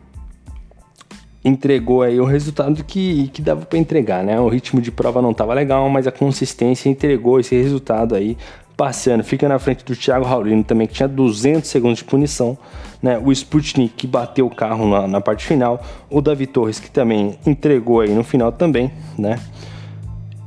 entregou 1.42 2.02
aí 2.02 2.20
o 2.20 2.24
resultado 2.24 2.82
que, 2.84 3.28
que 3.28 3.40
dava 3.40 3.64
para 3.64 3.78
entregar, 3.78 4.22
né? 4.24 4.38
O 4.40 4.48
ritmo 4.48 4.80
de 4.80 4.90
prova 4.90 5.22
não 5.22 5.30
estava 5.30 5.54
legal, 5.54 5.88
mas 5.88 6.06
a 6.06 6.12
consistência 6.12 6.88
entregou 6.88 7.38
esse 7.38 7.54
resultado 7.54 8.16
aí 8.16 8.36
passando, 8.76 9.24
fica 9.24 9.48
na 9.48 9.58
frente 9.58 9.84
do 9.84 9.96
Thiago 9.96 10.24
Raulino 10.24 10.62
também, 10.62 10.86
que 10.86 10.94
tinha 10.94 11.08
200 11.08 11.68
segundos 11.68 11.98
de 11.98 12.04
punição, 12.04 12.58
né? 13.02 13.18
O 13.18 13.32
Sputnik, 13.32 13.94
que 13.96 14.06
bateu 14.06 14.46
o 14.46 14.54
carro 14.54 14.88
na, 14.88 15.08
na, 15.08 15.20
parte 15.20 15.46
final, 15.46 15.82
o 16.10 16.20
Davi 16.20 16.46
Torres, 16.46 16.78
que 16.78 16.90
também 16.90 17.38
entregou 17.46 18.00
aí 18.00 18.14
no 18.14 18.22
final 18.22 18.52
também, 18.52 18.90
né? 19.16 19.38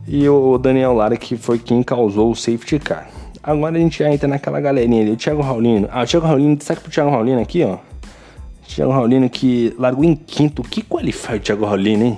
E 0.07 0.27
o 0.29 0.57
Daniel 0.57 0.93
Lara, 0.93 1.17
que 1.17 1.36
foi 1.36 1.57
quem 1.57 1.81
causou 1.81 2.31
o 2.31 2.36
safety 2.36 2.79
car. 2.79 3.09
Agora 3.41 3.77
a 3.77 3.79
gente 3.79 4.03
entra 4.03 4.27
naquela 4.27 4.59
galerinha 4.59 5.01
ali, 5.01 5.12
o 5.12 5.15
Thiago 5.17 5.41
Raulino. 5.41 5.88
Ah, 5.91 6.03
o 6.03 6.05
Thiago 6.05 6.27
Raulino, 6.27 6.55
destaque 6.55 6.81
pro 6.81 6.91
Thiago 6.91 7.09
Raulino 7.09 7.41
aqui, 7.41 7.63
ó. 7.63 7.77
Thiago 8.67 8.91
Raulino 8.91 9.29
que 9.29 9.74
largou 9.79 10.03
em 10.03 10.15
quinto. 10.15 10.62
Que 10.62 10.83
qualify 10.83 11.36
o 11.36 11.39
Thiago 11.39 11.65
Raulino, 11.65 12.03
hein? 12.03 12.17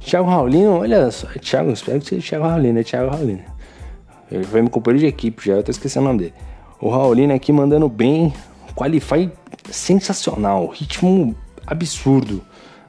Thiago 0.00 0.28
Raulino, 0.28 0.80
olha 0.80 1.10
só. 1.10 1.28
Thiago, 1.40 1.70
espero 1.70 2.00
que 2.00 2.06
seja 2.06 2.26
Thiago 2.28 2.46
Raulino, 2.46 2.78
é 2.78 2.82
Thiago 2.82 3.10
Raulino. 3.10 3.55
Ele 4.30 4.44
foi 4.44 4.60
meu 4.60 4.70
companheiro 4.70 5.00
de 5.00 5.06
equipe 5.06 5.46
já, 5.46 5.54
eu 5.54 5.62
tô 5.62 5.70
esquecendo 5.70 6.06
o 6.06 6.08
nome 6.08 6.20
dele. 6.20 6.34
O 6.80 6.88
Raulino 6.88 7.32
aqui 7.32 7.52
mandando 7.52 7.88
bem, 7.88 8.32
qualify 8.74 9.30
sensacional, 9.70 10.66
ritmo 10.68 11.34
absurdo, 11.66 12.42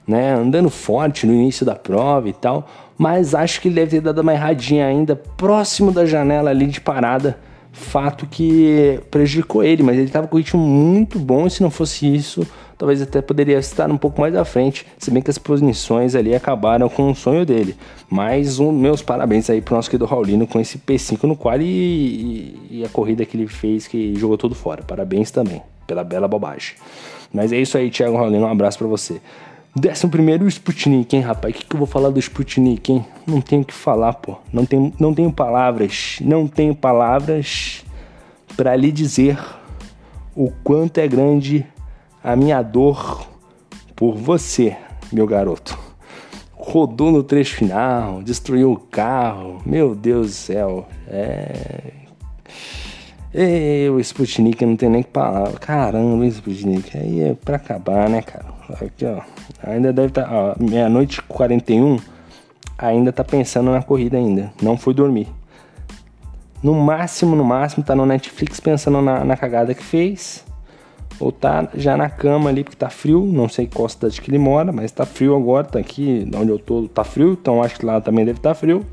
né? 0.08 0.34
Andando 0.34 0.70
forte 0.70 1.26
no 1.26 1.34
início 1.34 1.66
da 1.66 1.76
prova 1.76 2.28
e 2.28 2.34
tal, 2.34 2.68
mas 2.98 3.36
acho 3.36 3.62
que 3.62 3.68
ele 3.68 3.76
deve 3.76 3.92
ter 3.92 4.02
dado 4.02 4.20
uma 4.20 4.34
erradinha 4.34 4.86
ainda 4.88 5.16
próximo 5.16 5.92
da 5.92 6.06
janela 6.06 6.50
ali 6.50 6.68
de 6.68 6.82
parada, 6.82 7.38
fato 7.72 8.26
que 8.26 9.00
prejudicou 9.12 9.64
ele, 9.64 9.84
mas 9.84 9.98
ele 9.98 10.10
tava 10.10 10.28
com 10.28 10.38
ritmo 10.38 10.62
muito 10.62 11.20
bom 11.20 11.46
e 11.46 11.52
se 11.52 11.62
não 11.62 11.70
fosse 11.70 12.14
isso, 12.14 12.46
talvez 12.78 13.02
até 13.02 13.22
poderia 13.22 13.58
estar 13.58 13.90
um 13.90 13.98
pouco 13.98 14.22
mais 14.22 14.36
à 14.36 14.46
frente, 14.46 14.86
se 14.98 15.10
bem 15.10 15.22
que 15.22 15.30
as 15.30 15.38
posições 15.38 16.16
ali 16.16 16.36
acabaram 16.36 16.88
com 16.88 17.10
o 17.10 17.16
sonho 17.16 17.46
dele. 17.46 17.76
Mas 18.10 18.60
um, 18.60 18.72
meus 18.72 19.02
parabéns 19.02 19.50
aí 19.50 19.62
pro 19.62 19.76
nosso 19.76 19.90
querido 19.90 20.06
Raulino 20.06 20.46
com 20.46 20.60
esse 20.60 20.78
P5 20.78 21.24
no 21.24 21.36
qual 21.36 21.60
e, 21.60 22.56
e, 22.70 22.84
a 22.86 22.90
corrida 22.90 23.26
que 23.26 23.36
ele 23.36 23.48
fez, 23.48 23.88
que 23.88 24.16
jogou 24.16 24.38
tudo 24.38 24.54
fora. 24.54 24.84
Parabéns 24.84 25.32
também, 25.32 25.62
pela 25.88 26.04
bela 26.04 26.28
bobagem. 26.28 26.76
Mas 27.34 27.52
é 27.52 27.58
isso 27.58 27.78
aí, 27.78 27.90
Thiago 27.90 28.16
Raulino, 28.16 28.46
um 28.46 28.52
abraço 28.52 28.78
para 28.78 28.88
você. 28.88 29.20
Décimo 29.76 30.12
primeiro, 30.12 30.46
o 30.46 30.48
Sputnik, 30.48 31.16
hein, 31.16 31.22
rapaz? 31.22 31.54
O 31.54 31.58
que, 31.58 31.66
que 31.66 31.76
eu 31.76 31.78
vou 31.78 31.88
falar 31.88 32.10
do 32.10 32.20
Sputnik, 32.20 32.92
hein? 32.92 33.06
Não 33.28 33.42
tenho 33.42 33.62
o 33.62 33.66
que 33.66 33.74
falar, 33.74 34.14
pô. 34.14 34.36
Não 34.52 34.66
tenho, 34.66 34.92
não 35.00 35.14
tenho 35.14 35.32
palavras. 35.32 36.18
Não 36.22 36.48
tenho 36.48 36.74
palavras 36.74 37.86
para 38.56 38.76
lhe 38.76 38.92
dizer 38.92 39.38
o 40.36 40.52
quanto 40.64 40.98
é 40.98 41.08
grande 41.08 41.64
a 42.28 42.36
minha 42.36 42.62
dor 42.62 43.26
por 43.96 44.14
você, 44.18 44.76
meu 45.14 45.26
garoto. 45.26 45.80
Rodou 46.52 47.10
no 47.10 47.24
trecho 47.24 47.56
final, 47.56 48.22
destruiu 48.22 48.74
o 48.74 48.78
carro, 48.78 49.62
meu 49.66 49.96
Deus 49.96 50.28
do 50.28 50.34
céu. 50.34 50.90
É. 51.08 51.94
E 53.34 53.90
o 53.90 53.98
Sputnik 54.02 54.66
não 54.66 54.76
tem 54.76 54.90
nem 54.90 55.04
que 55.04 55.10
palavra. 55.10 55.58
Caramba, 55.58 56.26
Sputnik. 56.26 56.98
Aí 56.98 57.22
é 57.22 57.34
pra 57.34 57.56
acabar, 57.56 58.10
né, 58.10 58.22
cara? 58.22 58.48
Aqui, 58.74 59.06
ó. 59.06 59.22
Ainda 59.64 59.94
deve 59.94 60.10
estar. 60.10 60.26
Tá, 60.26 60.56
meia-noite 60.60 61.22
41. 61.22 61.98
Ainda 62.78 63.14
tá 63.14 63.24
pensando 63.24 63.72
na 63.72 63.82
corrida 63.82 64.18
ainda. 64.18 64.52
Não 64.62 64.76
foi 64.76 64.94
dormir. 64.94 65.30
No 66.62 66.74
máximo, 66.74 67.38
no 67.38 67.46
máximo, 67.46 67.86
tá 67.86 67.96
no 67.96 68.06
Netflix 68.06 68.60
pensando 68.60 69.02
na, 69.02 69.24
na 69.24 69.38
cagada 69.38 69.74
que 69.74 69.84
fez 69.84 70.46
ou 71.20 71.32
tá 71.32 71.68
já 71.76 71.98
na 71.98 72.10
cama 72.10 72.50
ali 72.50 72.64
porque 72.64 72.78
tá 72.78 72.90
frio, 72.90 73.26
não 73.26 73.50
sei 73.50 73.68
qual 73.68 73.90
cidade 73.90 74.22
que 74.22 74.30
ele 74.30 74.38
mora, 74.38 74.72
mas 74.72 74.92
tá 74.92 75.06
frio 75.06 75.36
agora, 75.36 75.66
tá 75.66 75.80
aqui 75.80 76.30
onde 76.36 76.52
eu 76.52 76.60
tô, 76.60 76.88
tá 76.88 77.04
frio, 77.04 77.38
então 77.40 77.64
acho 77.64 77.80
que 77.80 77.86
lá 77.86 78.00
também 78.00 78.26
deve 78.26 78.40
estar 78.40 78.50
tá 78.50 78.56
frio. 78.56 78.86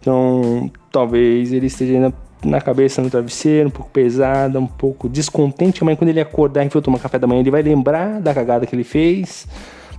Então, 0.00 0.70
talvez 0.90 1.52
ele 1.52 1.66
esteja 1.66 1.94
ainda 1.94 2.14
na 2.44 2.60
cabeça 2.60 3.02
no 3.02 3.10
travesseiro, 3.10 3.68
um 3.68 3.72
pouco 3.72 3.90
pesado, 3.90 4.58
um 4.58 4.66
pouco 4.66 5.08
descontente, 5.08 5.82
mas 5.84 5.98
quando 5.98 6.10
ele 6.10 6.20
acordar 6.20 6.64
e 6.64 6.70
for 6.70 6.80
tomar 6.80 6.98
café 6.98 7.18
da 7.18 7.26
manhã, 7.26 7.40
ele 7.40 7.50
vai 7.50 7.62
lembrar 7.62 8.20
da 8.20 8.32
cagada 8.32 8.66
que 8.66 8.74
ele 8.74 8.84
fez, 8.84 9.48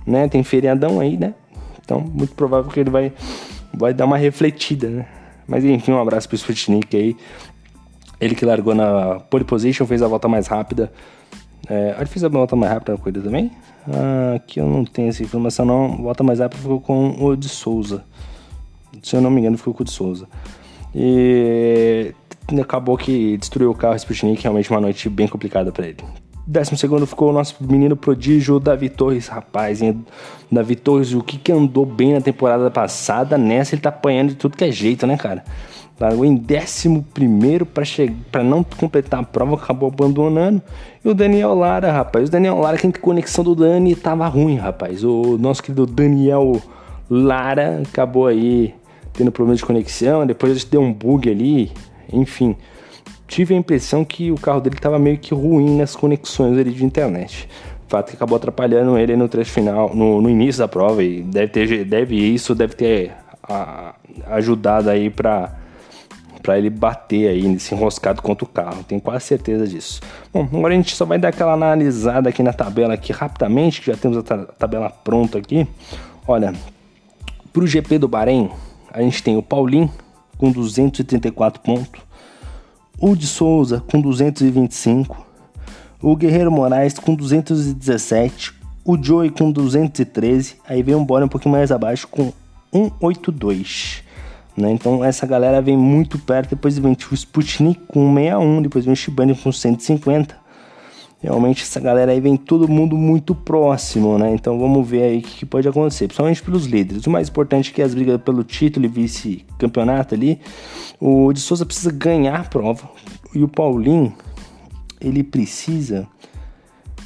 né? 0.06 0.26
Tem 0.28 0.42
feriadão 0.42 0.98
aí, 0.98 1.16
né? 1.16 1.34
Então, 1.84 2.00
muito 2.00 2.34
provável 2.34 2.70
que 2.70 2.80
ele 2.80 2.90
vai 2.90 3.12
vai 3.72 3.92
dar 3.92 4.06
uma 4.06 4.16
refletida, 4.16 4.88
né? 4.88 5.06
Mas 5.46 5.64
enfim, 5.64 5.92
um 5.92 6.00
abraço 6.00 6.28
pro 6.28 6.36
Sputnik 6.36 6.96
aí. 6.96 7.16
Ele 8.20 8.34
que 8.34 8.44
largou 8.44 8.74
na 8.74 9.20
pole 9.30 9.44
position, 9.44 9.86
fez 9.86 10.02
a 10.02 10.08
volta 10.08 10.28
mais 10.28 10.46
rápida. 10.46 10.92
É, 11.68 11.94
ele 11.96 12.06
fez 12.06 12.24
a 12.24 12.28
volta 12.28 12.56
mais 12.56 12.72
rápida 12.72 12.92
na 12.92 12.98
corrida 12.98 13.20
também? 13.20 13.50
Ah, 13.86 14.34
aqui 14.36 14.60
eu 14.60 14.66
não 14.66 14.84
tenho 14.84 15.08
essa 15.08 15.22
informação 15.22 15.64
não. 15.64 15.96
Volta 15.98 16.24
mais 16.24 16.40
rápida 16.40 16.60
ficou 16.60 16.80
com 16.80 17.16
o 17.20 17.36
de 17.36 17.48
Souza. 17.48 18.04
Se 19.02 19.16
eu 19.16 19.20
não 19.20 19.30
me 19.30 19.40
engano, 19.40 19.56
ficou 19.56 19.74
com 19.74 19.82
o 19.82 19.86
de 19.86 19.92
Souza. 19.92 20.28
E 20.94 22.12
acabou 22.60 22.96
que 22.96 23.36
destruiu 23.36 23.70
o 23.70 23.74
carro 23.74 23.94
Sputnik, 23.96 24.42
realmente 24.42 24.70
uma 24.70 24.80
noite 24.80 25.08
bem 25.08 25.28
complicada 25.28 25.70
para 25.70 25.86
ele. 25.86 25.98
Décimo 26.46 26.78
segundo 26.78 27.06
ficou 27.06 27.28
o 27.28 27.32
nosso 27.32 27.56
menino 27.60 27.94
prodígio 27.94 28.58
Davi 28.58 28.88
Torres, 28.88 29.28
rapaz. 29.28 29.82
Hein? 29.82 30.02
Davi 30.50 30.76
Torres, 30.76 31.12
o 31.12 31.22
que, 31.22 31.36
que 31.36 31.52
andou 31.52 31.84
bem 31.84 32.14
na 32.14 32.22
temporada 32.22 32.70
passada, 32.70 33.36
nessa 33.36 33.74
ele 33.74 33.82
tá 33.82 33.90
apanhando 33.90 34.30
de 34.30 34.36
tudo 34.36 34.56
que 34.56 34.64
é 34.64 34.72
jeito, 34.72 35.06
né, 35.06 35.18
cara? 35.18 35.44
Largou 36.00 36.24
em 36.24 36.40
11 36.40 37.02
para 38.30 38.44
não 38.44 38.62
completar 38.62 39.20
a 39.20 39.22
prova, 39.24 39.56
acabou 39.56 39.88
abandonando. 39.88 40.62
E 41.04 41.08
o 41.08 41.14
Daniel 41.14 41.54
Lara, 41.54 41.90
rapaz. 41.90 42.28
O 42.28 42.32
Daniel 42.32 42.58
Lara, 42.58 42.76
que 42.76 42.86
a 42.86 42.92
conexão 42.92 43.42
do 43.42 43.54
Dani 43.54 43.96
tava 43.96 44.26
ruim, 44.28 44.56
rapaz. 44.56 45.02
O 45.02 45.36
nosso 45.38 45.60
querido 45.60 45.86
Daniel 45.86 46.62
Lara 47.10 47.82
acabou 47.84 48.28
aí 48.28 48.74
tendo 49.12 49.32
problema 49.32 49.56
de 49.56 49.64
conexão. 49.64 50.24
Depois 50.24 50.62
deu 50.64 50.80
um 50.80 50.92
bug 50.92 51.28
ali. 51.28 51.72
Enfim, 52.12 52.54
tive 53.26 53.54
a 53.54 53.58
impressão 53.58 54.04
que 54.04 54.30
o 54.30 54.36
carro 54.36 54.60
dele 54.60 54.76
tava 54.76 55.00
meio 55.00 55.18
que 55.18 55.34
ruim 55.34 55.76
nas 55.76 55.96
conexões 55.96 56.56
ali 56.56 56.70
de 56.70 56.84
internet. 56.84 57.48
Fato 57.88 58.10
que 58.10 58.16
acabou 58.16 58.36
atrapalhando 58.36 58.96
ele 58.96 59.16
no 59.16 59.28
trecho 59.28 59.50
final, 59.50 59.92
no, 59.94 60.20
no 60.20 60.30
início 60.30 60.60
da 60.60 60.68
prova. 60.68 61.02
E 61.02 61.22
deve 61.22 61.48
ter, 61.48 61.84
deve 61.84 62.14
isso, 62.14 62.54
deve 62.54 62.74
ter 62.74 63.12
a, 63.42 63.96
ajudado 64.28 64.90
aí 64.90 65.10
para 65.10 65.57
para 66.40 66.58
ele 66.58 66.70
bater 66.70 67.28
aí 67.28 67.46
nesse 67.46 67.74
enroscado 67.74 68.22
contra 68.22 68.44
o 68.44 68.48
carro. 68.48 68.84
Tenho 68.84 69.00
quase 69.00 69.24
certeza 69.26 69.66
disso. 69.66 70.00
Bom, 70.32 70.48
agora 70.52 70.74
a 70.74 70.76
gente 70.76 70.94
só 70.94 71.04
vai 71.04 71.18
dar 71.18 71.28
aquela 71.28 71.52
analisada 71.52 72.28
aqui 72.28 72.42
na 72.42 72.52
tabela 72.52 72.94
aqui 72.94 73.12
rapidamente, 73.12 73.80
que 73.80 73.88
já 73.88 73.96
temos 73.96 74.18
a 74.18 74.22
tabela 74.22 74.90
pronta 74.90 75.38
aqui. 75.38 75.66
Olha, 76.26 76.52
para 77.52 77.62
o 77.62 77.66
GP 77.66 77.98
do 77.98 78.08
Bahrein, 78.08 78.50
a 78.92 79.00
gente 79.02 79.22
tem 79.22 79.36
o 79.36 79.42
Paulinho 79.42 79.90
com 80.36 80.50
234 80.50 81.60
pontos, 81.60 82.00
o 83.00 83.16
de 83.16 83.26
Souza 83.26 83.82
com 83.90 84.00
225, 84.00 85.26
o 86.00 86.16
Guerreiro 86.16 86.50
Moraes 86.50 86.94
com 86.98 87.14
217, 87.14 88.54
o 88.84 88.96
Joey 89.02 89.30
com 89.30 89.50
213, 89.50 90.56
aí 90.66 90.82
vem 90.82 90.94
um 90.94 91.04
Bora 91.04 91.24
um 91.24 91.28
pouquinho 91.28 91.52
mais 91.52 91.72
abaixo 91.72 92.06
com 92.08 92.32
182. 92.72 94.07
Né? 94.58 94.72
Então 94.72 95.04
essa 95.04 95.26
galera 95.26 95.60
vem 95.60 95.76
muito 95.76 96.18
perto, 96.18 96.50
depois 96.50 96.78
vem 96.78 96.92
o 96.92 97.14
Sputnik 97.14 97.80
com 97.86 98.14
61, 98.14 98.62
depois 98.62 98.84
vem 98.84 98.92
o 98.92 98.96
Shibane 98.96 99.34
com 99.34 99.52
150. 99.52 100.36
Realmente 101.20 101.62
essa 101.62 101.80
galera 101.80 102.12
aí 102.12 102.20
vem 102.20 102.36
todo 102.36 102.68
mundo 102.68 102.96
muito 102.96 103.34
próximo, 103.34 104.16
né? 104.18 104.30
Então 104.32 104.56
vamos 104.58 104.88
ver 104.88 105.02
aí 105.02 105.18
o 105.18 105.22
que, 105.22 105.44
pode 105.44 105.66
acontecer, 105.66 106.06
principalmente 106.06 106.42
pelos 106.42 106.66
líderes. 106.66 107.06
O 107.06 107.10
mais 107.10 107.28
importante 107.28 107.70
é 107.70 107.74
que 107.74 107.82
as 107.82 107.92
brigas 107.92 108.20
pelo 108.20 108.44
título 108.44 108.86
e 108.86 108.88
vice-campeonato 108.88 110.14
ali, 110.14 110.40
o 111.00 111.32
de 111.32 111.40
Souza 111.40 111.66
precisa 111.66 111.90
ganhar 111.90 112.38
a 112.38 112.44
prova 112.44 112.88
e 113.34 113.42
o 113.42 113.48
Paulinho, 113.48 114.14
ele 115.00 115.24
precisa 115.24 116.06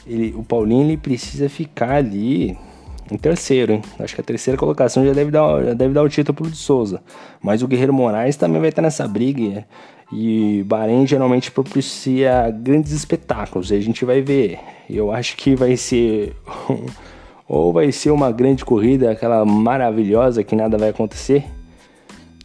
ele, 0.07 0.35
o 0.37 0.43
Paulinho 0.43 0.85
ele 0.85 0.97
precisa 0.97 1.49
ficar 1.49 1.93
ali 1.93 2.57
em 3.13 3.19
terceiro, 3.19 3.73
hein? 3.73 3.83
Acho 3.99 4.15
que 4.15 4.21
a 4.21 4.25
terceira 4.25 4.59
colocação 4.59 5.05
já 5.05 5.13
deve 5.13 5.31
dar, 5.31 5.63
já 5.65 5.75
deve 5.75 5.93
dar 5.93 6.03
o 6.03 6.09
título 6.09 6.35
pro 6.35 6.51
de 6.51 6.57
Souza. 6.57 7.03
Mas 7.43 7.63
o 7.63 7.69
Guerreiro 7.69 7.93
Moraes 7.93 8.37
também 8.37 8.61
vai 8.61 8.71
estar 8.71 8.83
nessa 8.83 9.07
briga. 9.07 9.67
E 10.13 10.63
Bahrein 10.67 11.07
geralmente 11.07 11.51
propicia 11.51 12.51
grandes 12.51 12.93
espetáculos. 12.93 13.71
E 13.71 13.75
a 13.75 13.81
gente 13.81 14.05
vai 14.05 14.21
ver. 14.21 14.59
Eu 14.89 15.13
acho 15.13 15.37
que 15.37 15.55
vai 15.55 15.77
ser. 15.77 16.35
ou 17.49 17.73
vai 17.73 17.93
ser 17.93 18.11
uma 18.11 18.31
grande 18.31 18.65
corrida, 18.65 19.11
aquela 19.11 19.45
maravilhosa 19.45 20.43
que 20.43 20.57
nada 20.57 20.79
vai 20.79 20.89
acontecer. 20.89 21.45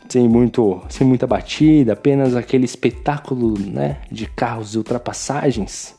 Sem, 0.09 0.27
muito, 0.27 0.81
sem 0.89 1.05
muita 1.05 1.27
batida, 1.27 1.93
apenas 1.93 2.33
aquele 2.35 2.63
espetáculo 2.63 3.59
né, 3.59 3.97
de 4.09 4.25
carros 4.25 4.73
e 4.73 4.77
ultrapassagens 4.77 5.97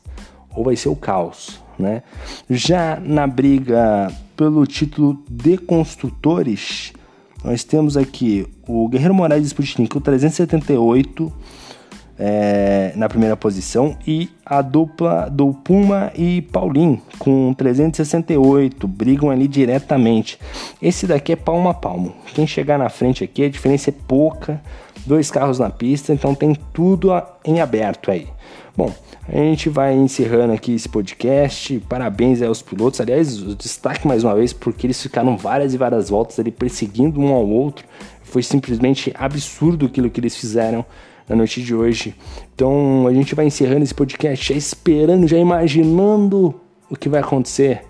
ou 0.59 0.65
vai 0.65 0.75
ser 0.75 0.89
o 0.89 0.97
caos, 0.97 1.63
né? 1.79 2.03
Já 2.51 2.99
na 3.01 3.27
briga 3.27 4.11
pelo 4.39 4.65
título 4.69 5.21
de 5.29 5.59
construtores, 5.59 6.93
nós 7.43 7.65
temos 7.65 7.97
aqui 7.97 8.47
o 8.69 8.89
Guerreiro 8.89 9.13
Moraes 9.13 9.45
Sputnik 9.49 9.91
com 9.91 10.01
378 10.01 11.33
é, 12.17 12.93
na 12.95 13.09
primeira 13.09 13.37
posição 13.37 13.97
e 14.07 14.29
a 14.47 14.63
dupla 14.63 15.29
do 15.29 15.53
Puma 15.53 16.13
e 16.15 16.41
Paulinho 16.41 17.03
com 17.19 17.53
368 17.53 18.87
brigam 18.87 19.29
ali 19.29 19.49
diretamente. 19.49 20.39
Esse 20.81 21.05
daqui 21.05 21.33
é 21.33 21.37
palmo 21.37 21.69
a 21.69 21.75
palmo. 21.75 22.15
Quem 22.33 22.47
chegar 22.47 22.79
na 22.79 22.89
frente 22.89 23.25
aqui, 23.25 23.43
a 23.43 23.51
diferença 23.51 23.91
é 23.91 23.95
pouca. 24.07 24.63
Dois 25.09 25.31
carros 25.31 25.59
na 25.59 25.71
pista, 25.71 26.13
então 26.13 26.35
tem 26.35 26.55
tudo 26.71 27.09
em 27.43 27.63
aberto 27.63 28.11
aí. 28.11 28.27
Bom, 28.77 28.93
a 29.27 29.37
gente 29.37 29.71
vai 29.71 29.97
encerrando 29.97 30.53
aqui 30.53 30.75
esse 30.75 30.87
podcast. 30.87 31.83
Parabéns 31.89 32.43
aos 32.43 32.61
pilotos. 32.61 33.01
Aliás, 33.01 33.39
destaque 33.57 34.07
mais 34.07 34.23
uma 34.23 34.35
vez 34.35 34.53
porque 34.53 34.87
eles 34.87 35.01
ficaram 35.01 35.35
várias 35.35 35.73
e 35.73 35.79
várias 35.79 36.11
voltas 36.11 36.39
ali 36.39 36.51
perseguindo 36.51 37.19
um 37.19 37.33
ao 37.33 37.49
outro. 37.49 37.87
Foi 38.23 38.43
simplesmente 38.43 39.11
absurdo 39.19 39.87
aquilo 39.87 40.11
que 40.11 40.21
eles 40.21 40.37
fizeram 40.37 40.85
na 41.27 41.35
noite 41.35 41.63
de 41.63 41.75
hoje. 41.75 42.15
Então 42.55 43.07
a 43.07 43.15
gente 43.15 43.35
vai 43.35 43.47
encerrando 43.47 43.85
esse 43.85 43.95
podcast 43.95 44.53
já 44.53 44.59
esperando, 44.59 45.27
já 45.27 45.39
imaginando 45.39 46.61
o 46.91 46.95
que 46.95 47.09
vai 47.09 47.21
acontecer 47.21 47.88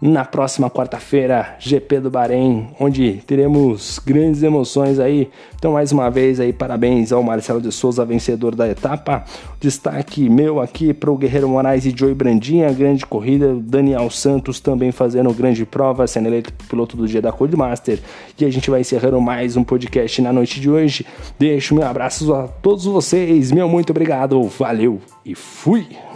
na 0.00 0.24
próxima 0.24 0.70
quarta-feira, 0.70 1.56
GP 1.58 2.00
do 2.00 2.10
Bahrein, 2.10 2.68
onde 2.78 3.14
teremos 3.26 4.00
grandes 4.04 4.42
emoções 4.42 5.00
aí. 5.00 5.28
Então, 5.56 5.72
mais 5.72 5.90
uma 5.90 6.08
vez 6.08 6.38
aí, 6.38 6.52
parabéns 6.52 7.10
ao 7.10 7.22
Marcelo 7.22 7.60
de 7.60 7.72
Souza, 7.72 8.04
vencedor 8.04 8.54
da 8.54 8.68
etapa. 8.68 9.24
Destaque 9.60 10.28
meu 10.28 10.60
aqui 10.60 10.94
para 10.94 11.10
o 11.10 11.16
Guerreiro 11.16 11.48
Moraes 11.48 11.84
e 11.84 11.92
Joey 11.96 12.14
Brandinha, 12.14 12.72
grande 12.72 13.04
corrida. 13.04 13.56
Daniel 13.60 14.08
Santos 14.08 14.60
também 14.60 14.92
fazendo 14.92 15.32
grande 15.32 15.66
prova, 15.66 16.06
sendo 16.06 16.26
eleito 16.26 16.52
piloto 16.68 16.96
do 16.96 17.08
dia 17.08 17.20
da 17.20 17.32
Codemaster. 17.32 17.98
E 18.38 18.44
a 18.44 18.50
gente 18.50 18.70
vai 18.70 18.82
encerrando 18.82 19.20
mais 19.20 19.56
um 19.56 19.64
podcast 19.64 20.22
na 20.22 20.32
noite 20.32 20.60
de 20.60 20.70
hoje. 20.70 21.04
Deixo 21.38 21.74
meu 21.74 21.86
abraço 21.86 22.32
a 22.32 22.46
todos 22.46 22.84
vocês, 22.84 23.50
meu 23.50 23.68
muito 23.68 23.90
obrigado, 23.90 24.40
valeu 24.44 25.00
e 25.24 25.34
fui! 25.34 26.07